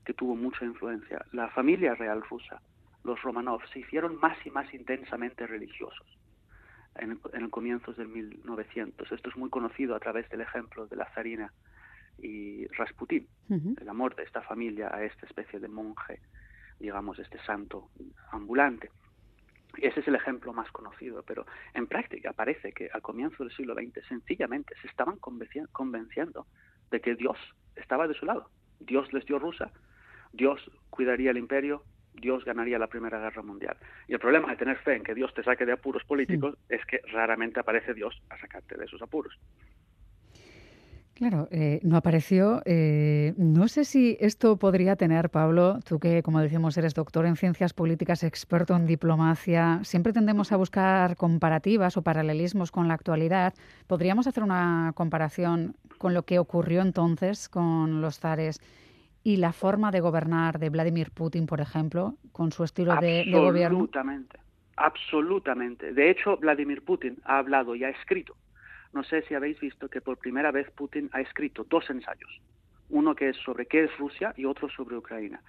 que 0.05 0.15
tuvo 0.15 0.35
mucha 0.35 0.65
influencia, 0.65 1.25
la 1.33 1.49
familia 1.51 1.95
real 1.95 2.23
rusa, 2.23 2.61
los 3.05 3.21
Romanov, 3.23 3.61
se 3.73 3.81
hicieron 3.81 4.17
más 4.17 4.37
y 4.45 4.51
más 4.51 4.73
intensamente 4.75 5.47
religiosos 5.47 6.07
en, 6.97 7.19
el 7.33 7.51
comienzos 7.51 7.97
del 7.97 8.09
1900. 8.09 9.13
Esto 9.13 9.31
es 9.31 9.37
muy 9.37 9.51
conocido 9.51 9.95
a 9.95 10.01
través 10.01 10.29
del 10.31 10.41
ejemplo 10.41 10.87
de 10.87 10.97
la 10.97 11.09
zarina 11.15 11.53
y 12.19 12.67
Rasputín, 12.69 13.27
el 13.49 13.89
amor 13.89 14.15
de 14.17 14.25
esta 14.25 14.43
familia 14.43 14.91
a 14.93 15.05
esta 15.05 15.27
especie 15.27 15.59
de 15.59 15.69
monje 15.69 16.21
digamos, 16.81 17.19
este 17.19 17.39
santo 17.45 17.91
ambulante. 18.33 18.91
Ese 19.79 20.01
es 20.01 20.09
el 20.09 20.17
ejemplo 20.17 20.53
más 20.53 20.71
conocido, 20.73 21.23
pero 21.23 21.47
en 21.75 21.87
práctica 21.87 22.33
parece 22.33 22.73
que 22.73 22.91
al 22.93 23.03
comienzo 23.03 23.45
del 23.45 23.55
siglo 23.55 23.75
XX 23.75 24.05
sencillamente 24.09 24.75
se 24.83 24.89
estaban 24.89 25.19
convenciendo 25.19 26.47
de 26.91 27.01
que 27.01 27.15
Dios 27.15 27.39
estaba 27.77 28.09
de 28.09 28.15
su 28.15 28.27
lado. 28.27 28.51
Dios 28.81 29.13
les 29.13 29.25
dio 29.27 29.39
Rusia, 29.39 29.71
Dios 30.33 30.71
cuidaría 30.91 31.31
el 31.31 31.39
imperio, 31.39 31.85
Dios 32.15 32.45
ganaría 32.45 32.79
la 32.79 32.89
Primera 32.89 33.21
Guerra 33.21 33.43
Mundial. 33.43 33.77
Y 34.09 34.15
el 34.15 34.19
problema 34.19 34.51
de 34.51 34.57
tener 34.57 34.79
fe 34.79 34.97
en 34.97 35.05
que 35.05 35.15
Dios 35.15 35.33
te 35.35 35.45
saque 35.45 35.65
de 35.65 35.73
apuros 35.73 36.05
políticos 36.05 36.57
es 36.69 36.85
que 36.87 37.01
raramente 37.13 37.61
aparece 37.61 37.95
Dios 37.95 38.21
a 38.29 38.39
sacarte 38.39 38.77
de 38.77 38.85
esos 38.85 39.01
apuros. 39.03 39.39
Claro, 41.21 41.49
eh, 41.51 41.81
no 41.83 41.99
apareció. 41.99 42.63
Eh, 42.65 43.35
no 43.37 43.69
sé 43.69 43.85
si 43.85 44.17
esto 44.21 44.57
podría 44.57 44.97
tener, 44.97 45.29
Pablo, 45.29 45.79
tú 45.87 45.99
que, 45.99 46.23
como 46.23 46.41
decimos, 46.41 46.79
eres 46.79 46.95
doctor 46.95 47.27
en 47.27 47.37
ciencias 47.37 47.75
políticas, 47.75 48.25
experto 48.25 48.75
en 48.75 48.87
diplomacia, 48.87 49.81
siempre 49.83 50.15
tendemos 50.15 50.51
a 50.51 50.57
buscar 50.57 51.17
comparativas 51.17 51.99
o 51.99 52.03
paralelismos 52.03 52.73
con 52.73 52.89
la 52.89 52.95
actualidad. 52.95 53.53
¿Podríamos 53.87 54.29
hacer 54.29 54.43
una 54.43 54.93
comparación 54.95 55.77
con 55.99 56.15
lo 56.15 56.23
que 56.23 56.39
ocurrió 56.39 56.81
entonces 56.81 57.51
con 57.51 58.01
los 58.01 58.19
zares 58.19 58.59
y 59.23 59.37
la 59.37 59.53
forma 59.53 59.91
de 59.91 60.01
gobernar 60.01 60.59
de 60.59 60.71
Vladimir 60.71 61.11
Putin, 61.11 61.45
por 61.45 61.61
ejemplo, 61.61 62.15
con 62.33 62.51
su 62.51 62.65
estilo 62.65 62.97
de, 62.97 63.27
de 63.27 63.31
gobierno? 63.31 63.81
Absolutamente, 63.81 64.39
absolutamente. 64.75 65.93
De 65.93 66.09
hecho, 66.09 66.39
Vladimir 66.39 66.83
Putin 66.83 67.19
ha 67.25 67.37
hablado 67.37 67.77
y 67.77 67.85
ha 67.85 67.91
escrito 67.91 68.35
no 68.93 69.03
sé 69.05 69.23
si 69.23 69.35
habéis 69.35 69.59
visto 69.61 69.89
que 69.89 70.01
por 70.01 70.19
primera 70.19 70.51
vez 70.51 70.71
Putin 70.73 71.09
ha 71.13 71.21
escrito 71.21 71.65
dos 71.65 71.89
ensayos, 71.91 72.41
uno 72.89 73.15
que 73.15 73.29
es 73.31 73.37
sobre 73.37 73.67
qué 73.67 73.85
es 73.85 73.99
Rusia 73.99 74.35
y 74.37 74.45
otro 74.45 74.69
sobre 74.69 74.97
Ucrania, 74.97 75.41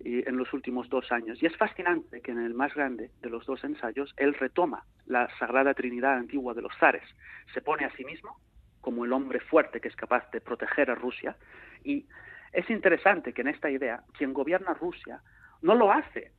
y 0.00 0.26
en 0.28 0.36
los 0.36 0.52
últimos 0.52 0.88
dos 0.88 1.12
años. 1.12 1.42
Y 1.42 1.46
es 1.46 1.56
fascinante 1.56 2.20
que 2.20 2.32
en 2.32 2.40
el 2.40 2.54
más 2.54 2.74
grande 2.74 3.10
de 3.20 3.30
los 3.30 3.46
dos 3.46 3.62
ensayos 3.64 4.12
él 4.16 4.34
retoma 4.34 4.84
la 5.06 5.28
Sagrada 5.38 5.74
Trinidad 5.74 6.14
antigua 6.14 6.54
de 6.54 6.62
los 6.62 6.76
zares, 6.78 7.04
se 7.52 7.60
pone 7.60 7.84
a 7.84 7.94
sí 7.96 8.04
mismo 8.04 8.36
como 8.80 9.04
el 9.04 9.12
hombre 9.12 9.40
fuerte 9.40 9.80
que 9.80 9.88
es 9.88 9.96
capaz 9.96 10.28
de 10.32 10.40
proteger 10.40 10.90
a 10.90 10.94
Rusia. 10.94 11.36
Y 11.84 12.06
es 12.52 12.68
interesante 12.68 13.32
que 13.32 13.42
en 13.42 13.48
esta 13.48 13.70
idea 13.70 14.02
quien 14.18 14.32
gobierna 14.32 14.74
Rusia 14.74 15.20
no 15.62 15.74
lo 15.74 15.92
hace 15.92 16.32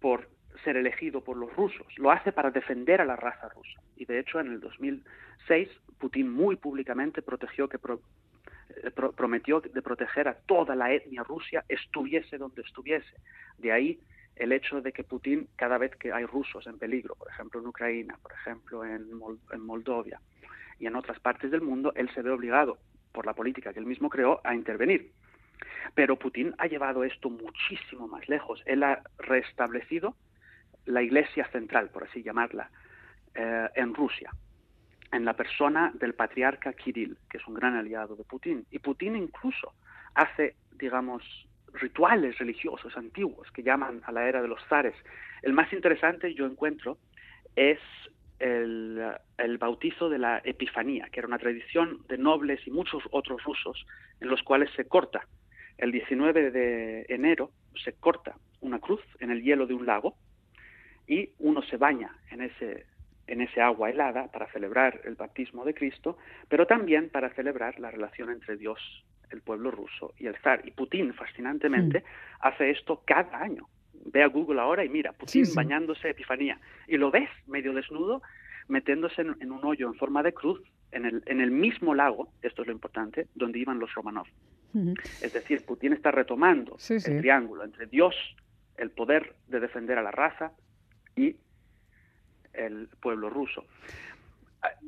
por 0.00 0.28
ser 0.64 0.76
elegido 0.76 1.22
por 1.22 1.36
los 1.36 1.54
rusos, 1.54 1.86
lo 1.98 2.10
hace 2.10 2.32
para 2.32 2.50
defender 2.50 3.00
a 3.00 3.04
la 3.04 3.16
raza 3.16 3.48
rusa. 3.48 3.80
Y 3.96 4.04
de 4.04 4.18
hecho, 4.18 4.40
en 4.40 4.48
el 4.48 4.60
2006, 4.60 5.68
Putin 5.98 6.30
muy 6.30 6.56
públicamente 6.56 7.22
protegió 7.22 7.68
que 7.68 7.78
eh, 7.78 8.90
prometió 9.16 9.60
de 9.60 9.82
proteger 9.82 10.28
a 10.28 10.34
toda 10.34 10.74
la 10.74 10.92
etnia 10.92 11.22
rusa, 11.22 11.64
estuviese 11.68 12.38
donde 12.38 12.62
estuviese. 12.62 13.14
De 13.58 13.72
ahí 13.72 13.98
el 14.36 14.52
hecho 14.52 14.82
de 14.82 14.92
que 14.92 15.02
Putin, 15.02 15.48
cada 15.56 15.78
vez 15.78 15.96
que 15.96 16.12
hay 16.12 16.26
rusos 16.26 16.66
en 16.66 16.78
peligro, 16.78 17.14
por 17.14 17.28
ejemplo 17.30 17.60
en 17.60 17.66
Ucrania, 17.66 18.18
por 18.22 18.32
ejemplo 18.32 18.84
en, 18.84 19.08
en 19.52 19.60
Moldovia 19.60 20.20
y 20.78 20.86
en 20.86 20.94
otras 20.94 21.18
partes 21.20 21.50
del 21.50 21.62
mundo, 21.62 21.92
él 21.96 22.10
se 22.14 22.20
ve 22.20 22.30
obligado, 22.30 22.78
por 23.12 23.24
la 23.24 23.32
política 23.32 23.72
que 23.72 23.78
él 23.78 23.86
mismo 23.86 24.10
creó, 24.10 24.42
a 24.44 24.54
intervenir. 24.54 25.10
Pero 25.94 26.18
Putin 26.18 26.54
ha 26.58 26.66
llevado 26.66 27.02
esto 27.02 27.30
muchísimo 27.30 28.06
más 28.08 28.28
lejos. 28.28 28.62
Él 28.66 28.82
ha 28.82 29.02
restablecido 29.18 30.14
la 30.86 31.02
Iglesia 31.02 31.46
central, 31.50 31.90
por 31.90 32.04
así 32.04 32.22
llamarla, 32.22 32.70
eh, 33.34 33.68
en 33.74 33.94
Rusia, 33.94 34.30
en 35.12 35.24
la 35.24 35.34
persona 35.34 35.92
del 35.94 36.14
patriarca 36.14 36.72
Kirill, 36.72 37.18
que 37.28 37.38
es 37.38 37.46
un 37.46 37.54
gran 37.54 37.74
aliado 37.74 38.16
de 38.16 38.24
Putin. 38.24 38.64
Y 38.70 38.78
Putin 38.78 39.16
incluso 39.16 39.74
hace, 40.14 40.56
digamos, 40.72 41.22
rituales 41.74 42.38
religiosos 42.38 42.96
antiguos 42.96 43.50
que 43.52 43.62
llaman 43.62 44.00
a 44.04 44.12
la 44.12 44.28
era 44.28 44.40
de 44.40 44.48
los 44.48 44.64
zares. 44.68 44.94
El 45.42 45.52
más 45.52 45.72
interesante 45.72 46.34
yo 46.34 46.46
encuentro 46.46 46.98
es 47.54 47.78
el, 48.38 49.02
el, 49.38 49.58
bautizo 49.58 50.08
de 50.08 50.18
la 50.18 50.40
Epifanía, 50.44 51.08
que 51.10 51.20
era 51.20 51.28
una 51.28 51.38
tradición 51.38 52.02
de 52.08 52.18
nobles 52.18 52.66
y 52.66 52.70
muchos 52.70 53.02
otros 53.10 53.42
rusos 53.44 53.86
en 54.20 54.28
los 54.28 54.42
cuales 54.42 54.70
se 54.76 54.86
corta. 54.86 55.26
El 55.78 55.92
19 55.92 56.50
de 56.50 57.06
enero 57.08 57.50
se 57.82 57.92
corta 57.92 58.36
una 58.60 58.78
cruz 58.78 59.00
en 59.20 59.30
el 59.30 59.42
hielo 59.42 59.66
de 59.66 59.74
un 59.74 59.86
lago 59.86 60.16
y 61.06 61.30
uno 61.38 61.62
se 61.62 61.76
baña 61.76 62.16
en 62.30 62.42
ese, 62.42 62.86
en 63.26 63.40
ese 63.40 63.60
agua 63.60 63.90
helada 63.90 64.30
para 64.30 64.46
celebrar 64.48 65.00
el 65.04 65.14
bautismo 65.14 65.64
de 65.64 65.74
Cristo, 65.74 66.18
pero 66.48 66.66
también 66.66 67.08
para 67.10 67.30
celebrar 67.30 67.78
la 67.78 67.90
relación 67.90 68.30
entre 68.30 68.56
Dios, 68.56 68.78
el 69.30 69.42
pueblo 69.42 69.70
ruso 69.70 70.14
y 70.18 70.26
el 70.26 70.36
zar. 70.36 70.62
Y 70.66 70.70
Putin, 70.70 71.12
fascinantemente, 71.14 72.04
hace 72.40 72.70
esto 72.70 73.02
cada 73.04 73.40
año. 73.40 73.68
Ve 74.12 74.22
a 74.22 74.28
Google 74.28 74.60
ahora 74.60 74.84
y 74.84 74.88
mira, 74.88 75.12
Putin 75.12 75.44
bañándose 75.54 76.10
Epifanía. 76.10 76.60
Y 76.86 76.96
lo 76.96 77.10
ves 77.10 77.28
medio 77.46 77.72
desnudo, 77.72 78.22
metiéndose 78.68 79.22
en, 79.22 79.50
un 79.50 79.64
hoyo 79.64 79.88
en 79.88 79.94
forma 79.94 80.22
de 80.22 80.32
cruz 80.32 80.62
en 80.92 81.04
el, 81.04 81.22
en 81.26 81.40
el 81.40 81.50
mismo 81.50 81.94
lago, 81.94 82.28
esto 82.42 82.62
es 82.62 82.68
lo 82.68 82.72
importante, 82.72 83.26
donde 83.34 83.58
iban 83.58 83.78
los 83.78 83.92
Romanov. 83.94 84.26
Es 85.22 85.32
decir, 85.32 85.64
Putin 85.64 85.94
está 85.94 86.10
retomando 86.10 86.76
el 86.88 87.02
triángulo 87.20 87.64
entre 87.64 87.86
Dios, 87.86 88.14
el 88.76 88.90
poder 88.90 89.34
de 89.48 89.60
defender 89.60 89.96
a 89.96 90.02
la 90.02 90.10
raza, 90.10 90.52
y 91.16 91.36
el 92.52 92.88
pueblo 93.00 93.30
ruso. 93.30 93.64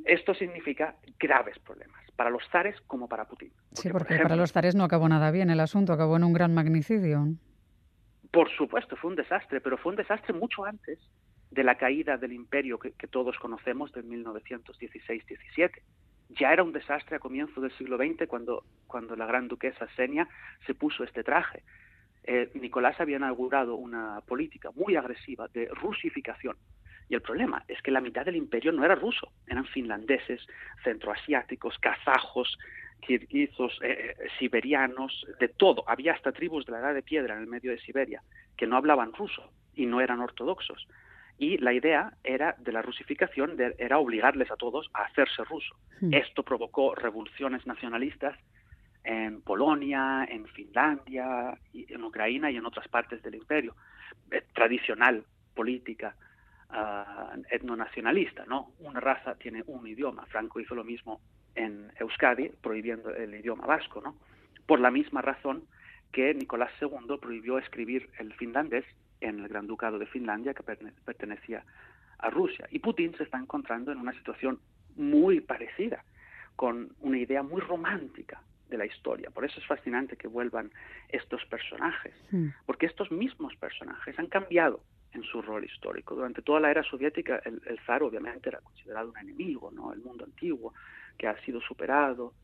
Esto 0.05 0.35
significa 0.35 0.95
graves 1.19 1.59
problemas, 1.61 2.01
para 2.17 2.31
los 2.31 2.43
zares 2.51 2.81
como 2.87 3.09
para 3.09 3.27
Putin. 3.27 3.53
sí, 3.73 3.91
porque 3.91 4.19
para 4.19 4.37
los 4.37 4.53
zares 4.53 4.75
no 4.75 4.85
acabó 4.85 5.09
nada 5.09 5.31
bien 5.31 5.51
el 5.51 5.61
asunto, 5.61 5.93
acabó 5.93 6.17
en 6.17 6.25
un 6.25 6.33
gran 6.33 6.55
magnicidio. 6.55 7.27
Por 8.31 8.51
supuesto, 8.51 8.97
fue 8.97 9.11
un 9.11 9.17
desastre, 9.17 9.61
pero 9.61 9.79
fue 9.79 9.91
un 9.91 9.97
desastre 9.97 10.35
mucho 10.35 10.65
antes 10.65 10.99
de 11.51 11.65
la 11.65 11.77
caída 11.77 12.17
del 12.17 12.33
imperio 12.33 12.79
que, 12.79 12.93
todos 13.09 13.39
conocemos 13.39 13.93
de 13.93 14.05
1916-17. 14.05 15.71
Ya 16.31 16.53
era 16.53 16.63
un 16.63 16.73
desastre 16.73 17.17
a 17.17 17.21
comienzo 17.21 17.61
del 17.61 17.73
siglo 17.79 17.97
XX 17.97 18.27
cuando, 18.29 18.65
cuando 18.87 19.17
la 19.17 19.25
gran 19.25 19.49
duquesa 19.49 19.89
Senia 19.97 20.29
se 20.67 20.75
puso 20.75 21.05
este 21.05 21.25
traje. 21.25 21.63
Eh, 22.25 22.51
Nicolás 22.55 23.01
había 23.01 23.17
inaugurado 23.17 23.77
una 23.77 24.21
política 24.23 24.71
muy 24.75 24.97
agresiva 24.97 25.49
de 25.49 25.67
rusificación. 25.67 26.57
Y 27.09 27.15
el 27.15 27.23
problema 27.23 27.65
es 27.69 27.81
que 27.81 27.91
la 27.91 28.03
mitad 28.03 28.25
del 28.25 28.37
imperio 28.37 28.71
no 28.71 28.85
era 28.85 28.95
ruso, 28.95 29.33
eran 29.47 29.65
finlandeses, 29.65 30.47
centroasiáticos, 30.85 31.79
kazajos, 31.79 32.59
kirguizos, 33.01 33.79
eh, 33.83 34.15
eh, 34.19 34.29
siberianos, 34.39 35.27
de 35.41 35.49
todo. 35.49 35.85
Había 35.89 36.13
hasta 36.13 36.33
tribus 36.33 36.67
de 36.67 36.73
la 36.73 36.81
Edad 36.81 36.95
de 36.95 37.03
Piedra 37.03 37.35
en 37.35 37.41
el 37.41 37.47
medio 37.47 37.71
de 37.71 37.79
Siberia 37.79 38.23
que 38.57 38.67
no 38.67 38.77
hablaban 38.77 39.13
ruso 39.13 39.51
y 39.75 39.87
no 39.87 40.01
eran 40.01 40.21
ortodoxos. 40.21 40.87
Y 41.39 41.59
la 41.59 41.73
idea 41.73 42.13
era 42.25 42.57
de 42.59 42.73
la 42.73 42.83
rusificación 42.83 43.57
era 43.79 43.99
obligarles 43.99 44.51
a 44.51 44.57
todos 44.57 44.91
a 44.93 45.05
hacerse 45.05 45.45
ruso. 45.45 45.77
Hmm. 46.01 46.13
Esto 46.13 46.43
provocó 46.43 46.95
revoluciones 46.95 47.65
nacionalistas 47.67 48.37
en 49.09 49.41
Polonia, 49.41 50.27
en 50.29 50.47
Finlandia, 50.49 51.59
en 51.73 52.05
Ucrania 52.05 52.51
y 52.51 52.59
en 52.59 52.67
otras 52.67 52.87
partes 52.89 53.23
del 53.23 53.37
imperio. 53.37 53.75
Eh, 54.31 54.43
tradicional 54.53 55.25
política 55.55 56.15
uh, 56.69 57.43
etnonacionalista, 57.51 58.45
¿no? 58.45 58.73
Una 58.81 59.01
raza 59.01 59.35
tiene 59.37 59.65
un 59.67 59.87
idioma. 59.87 60.27
Franco 60.27 60.61
hizo 60.61 60.75
lo 60.75 60.85
mismo 60.85 61.23
en 61.55 61.91
Euskadi, 61.99 62.51
prohibiendo 62.61 63.09
el 63.15 63.35
idioma 63.35 63.65
vasco, 63.65 64.03
¿no? 64.03 64.15
Por 64.67 64.79
la 64.79 64.91
misma 64.91 65.23
razón 65.23 65.65
que 66.13 66.35
Nicolás 66.35 66.71
II 66.79 67.17
prohibió 67.19 67.57
escribir 67.57 68.11
el 68.19 68.35
finlandés 68.35 68.85
en 69.23 69.41
el 69.41 69.49
Gran 69.49 69.67
Ducado 69.67 69.99
de 69.99 70.07
Finlandia, 70.07 70.53
que 70.53 70.63
pertenecía 70.63 71.65
a 72.19 72.29
Rusia. 72.29 72.69
Y 72.71 72.81
Putin 72.81 73.17
se 73.17 73.23
está 73.23 73.39
encontrando 73.39 73.91
en 73.91 73.99
una 73.99 74.13
situación 74.13 74.61
muy 74.97 75.41
parecida, 75.41 76.05
con 76.57 76.93
una 77.01 77.17
idea 77.17 77.43
muy 77.43 77.63
romántica 77.63 78.43
de 78.69 78.79
la 78.79 78.87
historia. 78.87 79.31
Por 79.31 79.45
eso 79.45 79.61
es 79.61 79.67
fascinante 79.67 80.17
que 80.17 80.29
vuelvan 80.29 80.71
estos 81.09 81.45
personajes, 81.47 82.15
hmm. 82.31 82.49
porque 82.67 82.87
estos 82.87 83.11
mismos 83.11 83.55
personajes 83.57 84.19
han 84.19 84.27
cambiado 84.27 84.83
en 85.13 85.23
su 85.23 85.43
rol 85.43 85.65
histórico. 85.65 86.15
Durante 86.15 86.43
toda 86.43 86.61
la 86.61 86.71
era 86.71 86.83
soviética, 86.83 87.41
el, 87.45 87.79
zar 87.87 88.03
obviamente 88.03 88.49
era 88.49 88.61
considerado 88.61 89.11
un 89.11 89.19
enemigo, 89.19 89.71
¿no? 89.71 89.93
El 89.93 90.01
mundo 90.01 90.25
antiguo, 90.25 90.75
que 91.17 91.27
ha 91.27 91.41
sido 91.45 91.61
superado 91.61 92.35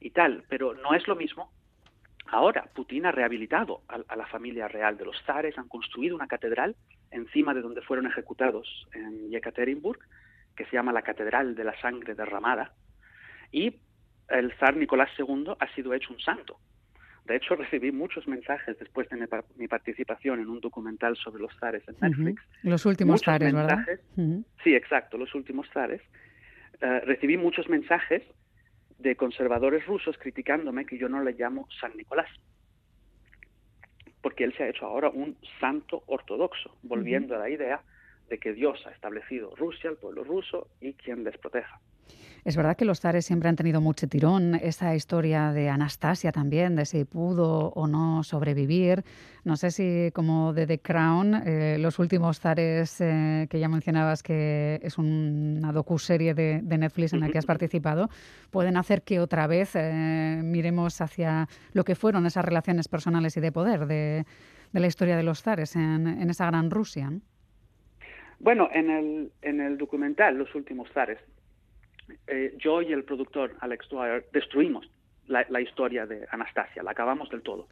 y 0.00 0.10
tal, 0.10 0.44
pero 0.48 0.74
no 0.74 0.94
es 0.94 1.06
lo 1.06 1.16
mismo. 1.16 1.52
Ahora, 2.26 2.68
Putin 2.74 3.06
ha 3.06 3.12
rehabilitado 3.12 3.82
a, 3.88 4.16
la 4.16 4.26
familia 4.26 4.68
real 4.68 4.96
de 4.96 5.04
los 5.04 5.20
zares, 5.24 5.58
han 5.58 5.68
construido 5.68 6.14
una 6.14 6.28
catedral 6.28 6.76
encima 7.10 7.54
de 7.54 7.60
donde 7.60 7.82
fueron 7.82 8.06
ejecutados 8.06 8.88
en 8.92 9.30
Yekaterinburg, 9.30 9.98
que 10.54 10.64
se 10.66 10.72
llama 10.72 10.92
la 10.92 11.02
Catedral 11.02 11.54
de 11.54 11.64
la 11.64 11.80
Sangre 11.80 12.14
Derramada, 12.14 12.72
y 13.50 13.80
el 14.30 14.52
zar 14.54 14.76
Nicolás 14.76 15.10
II 15.18 15.52
ha 15.58 15.74
sido 15.74 15.92
hecho 15.94 16.12
un 16.12 16.20
santo. 16.20 16.58
De 17.26 17.36
hecho, 17.36 17.54
recibí 17.56 17.92
muchos 17.92 18.26
mensajes 18.26 18.78
después 18.78 19.08
de 19.08 19.28
mi, 19.56 19.68
participación 19.68 20.40
en 20.40 20.48
un 20.48 20.60
documental 20.60 21.16
sobre 21.16 21.42
los 21.42 21.52
zares 21.58 21.82
en 21.88 21.96
Netflix. 22.00 22.42
Los 22.62 22.86
últimos 22.86 23.22
zares, 23.22 23.52
¿verdad? 23.52 23.84
Sí, 24.64 24.74
exacto, 24.74 25.18
los 25.18 25.34
últimos 25.34 25.68
zares. 25.72 26.02
Eh, 26.80 27.00
recibí 27.00 27.36
muchos 27.36 27.68
mensajes 27.68 28.22
de 28.98 29.16
conservadores 29.16 29.86
rusos 29.86 30.16
criticándome 30.18 30.86
que 30.86 30.98
yo 30.98 31.08
no 31.08 31.22
le 31.22 31.32
llamo 31.32 31.68
San 31.80 31.96
Nicolás, 31.96 32.28
porque 34.22 34.44
él 34.44 34.54
se 34.56 34.64
ha 34.64 34.68
hecho 34.68 34.86
ahora 34.86 35.08
un 35.08 35.36
santo 35.58 36.02
ortodoxo, 36.06 36.76
volviendo 36.82 37.34
a 37.34 37.38
la 37.38 37.48
idea 37.48 37.80
de 38.28 38.38
que 38.38 38.52
Dios 38.52 38.84
ha 38.86 38.90
establecido 38.90 39.54
Rusia, 39.56 39.90
el 39.90 39.96
pueblo 39.96 40.24
ruso, 40.24 40.68
y 40.80 40.92
quien 40.94 41.24
les 41.24 41.36
proteja. 41.38 41.80
Es 42.44 42.56
verdad 42.56 42.76
que 42.76 42.84
los 42.84 43.00
zares 43.00 43.26
siempre 43.26 43.48
han 43.48 43.56
tenido 43.56 43.80
mucho 43.80 44.08
tirón. 44.08 44.54
Esa 44.54 44.94
historia 44.94 45.52
de 45.52 45.68
Anastasia 45.68 46.32
también, 46.32 46.74
de 46.74 46.86
si 46.86 47.04
pudo 47.04 47.68
o 47.74 47.86
no 47.86 48.22
sobrevivir. 48.22 49.04
No 49.44 49.56
sé 49.56 49.70
si, 49.70 50.10
como 50.12 50.52
de 50.52 50.66
The 50.66 50.78
Crown, 50.78 51.34
eh, 51.46 51.76
los 51.78 51.98
últimos 51.98 52.40
zares 52.40 53.00
eh, 53.00 53.46
que 53.50 53.58
ya 53.58 53.68
mencionabas, 53.68 54.22
que 54.22 54.80
es 54.82 54.98
una 54.98 55.72
docu-serie 55.72 56.34
de, 56.34 56.62
Netflix 56.62 57.12
en 57.12 57.20
la 57.20 57.28
que 57.28 57.38
has 57.38 57.46
participado, 57.46 58.08
pueden 58.50 58.76
hacer 58.78 59.02
que 59.02 59.20
otra 59.20 59.46
vez 59.46 59.72
eh, 59.74 60.40
miremos 60.42 61.00
hacia 61.00 61.46
lo 61.72 61.84
que 61.84 61.94
fueron 61.94 62.24
esas 62.24 62.44
relaciones 62.44 62.88
personales 62.88 63.36
y 63.36 63.40
de 63.40 63.52
poder 63.52 63.86
de, 63.86 64.24
la 64.72 64.86
historia 64.86 65.16
de 65.16 65.22
los 65.22 65.42
zares 65.42 65.76
en, 65.76 66.30
esa 66.30 66.46
gran 66.46 66.70
Rusia. 66.70 67.12
Bueno, 68.38 68.70
en 68.72 68.90
el, 68.90 69.32
en 69.42 69.60
el 69.60 69.76
documental 69.76 70.38
Los 70.38 70.54
últimos 70.54 70.90
zares, 70.92 71.18
eh, 72.26 72.54
yo 72.58 72.82
y 72.82 72.92
el 72.92 73.04
productor 73.04 73.56
Alex 73.60 73.88
Dwyer 73.88 74.26
destruimos 74.32 74.90
la, 75.26 75.60
historia 75.60 76.06
de 76.06 76.26
Anastasia, 76.30 76.82
la 76.82 76.90
acabamos 76.90 77.30
del 77.30 77.42
todo. 77.42 77.68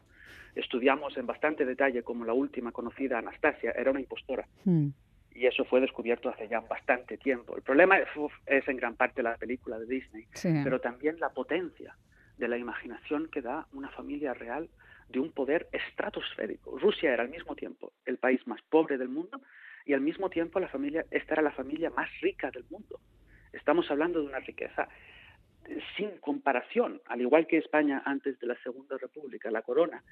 Estudiamos 0.54 1.16
en 1.16 1.26
bastante 1.26 1.64
detalle 1.64 2.02
cómo 2.02 2.24
la 2.24 2.32
última 2.32 2.72
conocida 2.72 3.18
Anastasia 3.18 3.72
era 3.72 3.90
una 3.90 4.00
impostora. 4.00 4.46
Hmm. 4.64 4.88
Y 5.34 5.46
eso 5.46 5.64
fue 5.64 5.80
descubierto 5.80 6.28
hace 6.28 6.48
ya 6.48 6.60
bastante 6.60 7.16
tiempo. 7.16 7.56
El 7.56 7.62
problema 7.62 7.98
es 7.98 8.68
en 8.68 8.76
gran 8.76 8.96
parte 8.96 9.22
la 9.22 9.36
película 9.36 9.78
de 9.78 9.86
Disney, 9.86 10.26
pero 10.64 10.80
también 10.80 11.18
la 11.20 11.30
potencia 11.30 11.96
de 12.38 12.48
la 12.48 12.56
imaginación 12.56 13.28
que 13.28 13.42
da 13.42 13.66
una 13.72 13.90
familia 13.90 14.34
real 14.34 14.68
de 15.08 15.20
un 15.20 15.32
poder 15.32 15.68
estratosférico. 15.72 16.78
Rusia 16.78 17.12
era 17.12 17.22
al 17.22 17.30
mismo 17.30 17.54
tiempo 17.54 17.92
el 18.04 18.18
país 18.18 18.44
más 18.46 18.60
pobre 18.62 18.98
del 18.98 19.08
mundo 19.08 19.40
y 19.86 19.94
al 19.94 20.00
mismo 20.00 20.28
tiempo 20.28 20.60
la 20.60 20.68
familia, 20.68 21.04
esta 21.10 21.34
era 21.34 21.42
la 21.42 21.52
familia 21.52 21.90
más 21.90 22.08
rica 22.20 22.50
del 22.50 22.64
mundo. 22.68 23.00
Estamos 23.52 23.90
hablando 23.90 24.20
de 24.20 24.26
una 24.26 24.40
riqueza 24.40 24.88
sin 25.96 26.18
comparación, 26.18 27.00
al 27.06 27.20
igual 27.20 27.46
que 27.46 27.58
España 27.58 28.02
antes 28.04 28.38
de 28.38 28.46
la 28.46 28.56
Segunda 28.62 28.96
República, 28.96 29.50
la 29.50 29.62
corona 29.62 30.02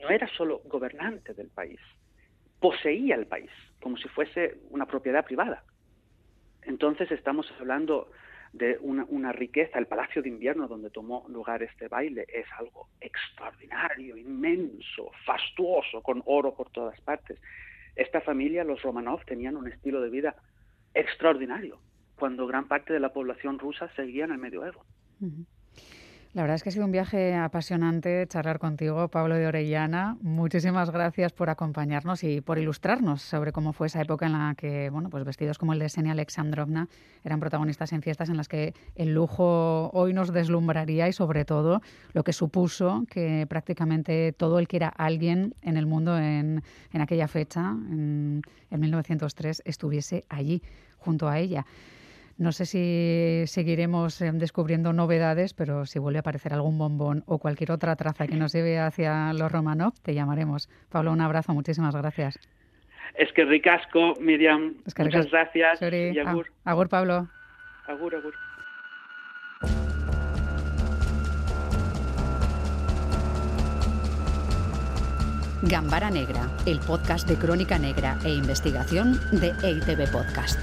no 0.00 0.10
era 0.10 0.26
solo 0.28 0.60
gobernante 0.64 1.34
del 1.34 1.48
país, 1.48 1.80
poseía 2.60 3.14
el 3.14 3.26
país 3.26 3.50
como 3.80 3.96
si 3.96 4.08
fuese 4.08 4.58
una 4.70 4.86
propiedad 4.86 5.24
privada. 5.24 5.62
Entonces 6.62 7.10
estamos 7.10 7.46
hablando 7.60 8.10
de 8.52 8.78
una, 8.80 9.04
una, 9.08 9.32
riqueza, 9.32 9.78
el 9.78 9.86
Palacio 9.86 10.22
de 10.22 10.28
Invierno 10.28 10.68
donde 10.68 10.88
tomó 10.88 11.26
lugar 11.28 11.62
este 11.62 11.88
baile 11.88 12.24
es 12.28 12.46
algo 12.56 12.88
extraordinario, 13.00 14.16
inmenso, 14.16 15.10
fastuoso, 15.24 16.02
con 16.02 16.22
oro 16.24 16.54
por 16.54 16.70
todas 16.70 17.00
partes. 17.00 17.38
Esta 17.96 18.20
familia, 18.20 18.64
los 18.64 18.80
Romanov, 18.82 19.24
tenían 19.24 19.56
un 19.56 19.68
estilo 19.68 20.00
de 20.00 20.10
vida 20.10 20.36
extraordinario 20.94 21.78
cuando 22.16 22.46
gran 22.46 22.66
parte 22.68 22.92
de 22.92 23.00
la 23.00 23.12
población 23.12 23.58
rusa 23.58 23.88
seguía 23.96 24.24
en 24.24 24.32
el 24.32 24.38
medioevo. 24.38 24.84
La 26.34 26.42
verdad 26.42 26.56
es 26.56 26.64
que 26.64 26.70
ha 26.70 26.72
sido 26.72 26.84
un 26.84 26.90
viaje 26.90 27.32
apasionante 27.36 28.26
charlar 28.26 28.58
contigo, 28.58 29.06
Pablo 29.06 29.36
de 29.36 29.46
Orellana. 29.46 30.16
Muchísimas 30.20 30.90
gracias 30.90 31.32
por 31.32 31.48
acompañarnos 31.48 32.24
y 32.24 32.40
por 32.40 32.58
ilustrarnos 32.58 33.22
sobre 33.22 33.52
cómo 33.52 33.72
fue 33.72 33.86
esa 33.86 34.02
época 34.02 34.26
en 34.26 34.32
la 34.32 34.56
que, 34.56 34.90
bueno, 34.90 35.10
pues 35.10 35.22
vestidos 35.22 35.58
como 35.58 35.74
el 35.74 35.78
de 35.78 35.88
Senia 35.88 36.10
Alexandrovna 36.10 36.88
eran 37.22 37.38
protagonistas 37.38 37.92
en 37.92 38.02
fiestas 38.02 38.30
en 38.30 38.36
las 38.36 38.48
que 38.48 38.74
el 38.96 39.14
lujo 39.14 39.90
hoy 39.92 40.12
nos 40.12 40.32
deslumbraría 40.32 41.06
y 41.06 41.12
sobre 41.12 41.44
todo 41.44 41.82
lo 42.14 42.24
que 42.24 42.32
supuso 42.32 43.04
que 43.08 43.46
prácticamente 43.48 44.32
todo 44.32 44.58
el 44.58 44.66
que 44.66 44.78
era 44.78 44.88
alguien 44.88 45.54
en 45.62 45.76
el 45.76 45.86
mundo 45.86 46.18
en, 46.18 46.64
en 46.92 47.00
aquella 47.00 47.28
fecha, 47.28 47.60
en, 47.60 48.42
en 48.72 48.80
1903, 48.80 49.62
estuviese 49.64 50.24
allí 50.28 50.62
junto 50.98 51.28
a 51.28 51.38
ella. 51.38 51.64
No 52.36 52.50
sé 52.50 52.66
si 52.66 53.44
seguiremos 53.46 54.20
eh, 54.20 54.30
descubriendo 54.34 54.92
novedades, 54.92 55.54
pero 55.54 55.86
si 55.86 56.00
vuelve 56.00 56.18
a 56.18 56.20
aparecer 56.20 56.52
algún 56.52 56.78
bombón 56.78 57.22
o 57.26 57.38
cualquier 57.38 57.70
otra 57.70 57.94
traza 57.94 58.26
que 58.26 58.34
nos 58.34 58.52
lleve 58.52 58.78
hacia 58.78 59.32
los 59.32 59.52
Romanov, 59.52 59.92
te 60.02 60.14
llamaremos. 60.14 60.68
Pablo, 60.90 61.12
un 61.12 61.20
abrazo, 61.20 61.54
muchísimas 61.54 61.94
gracias. 61.94 62.38
Es 63.14 63.32
que 63.32 63.44
ricasco, 63.44 64.14
Miriam. 64.20 64.74
muchas 64.98 65.30
gracias. 65.30 65.80
Y 65.80 66.18
agur. 66.18 66.50
agur, 66.64 66.88
Pablo. 66.88 67.28
Agur, 67.86 68.16
agur. 68.16 68.34
Gambara 75.62 76.10
Negra, 76.10 76.50
el 76.66 76.78
podcast 76.80 77.26
de 77.28 77.36
crónica 77.36 77.78
negra 77.78 78.18
e 78.24 78.30
investigación 78.30 79.18
de 79.32 79.54
EITB 79.62 80.10
Podcast. 80.12 80.58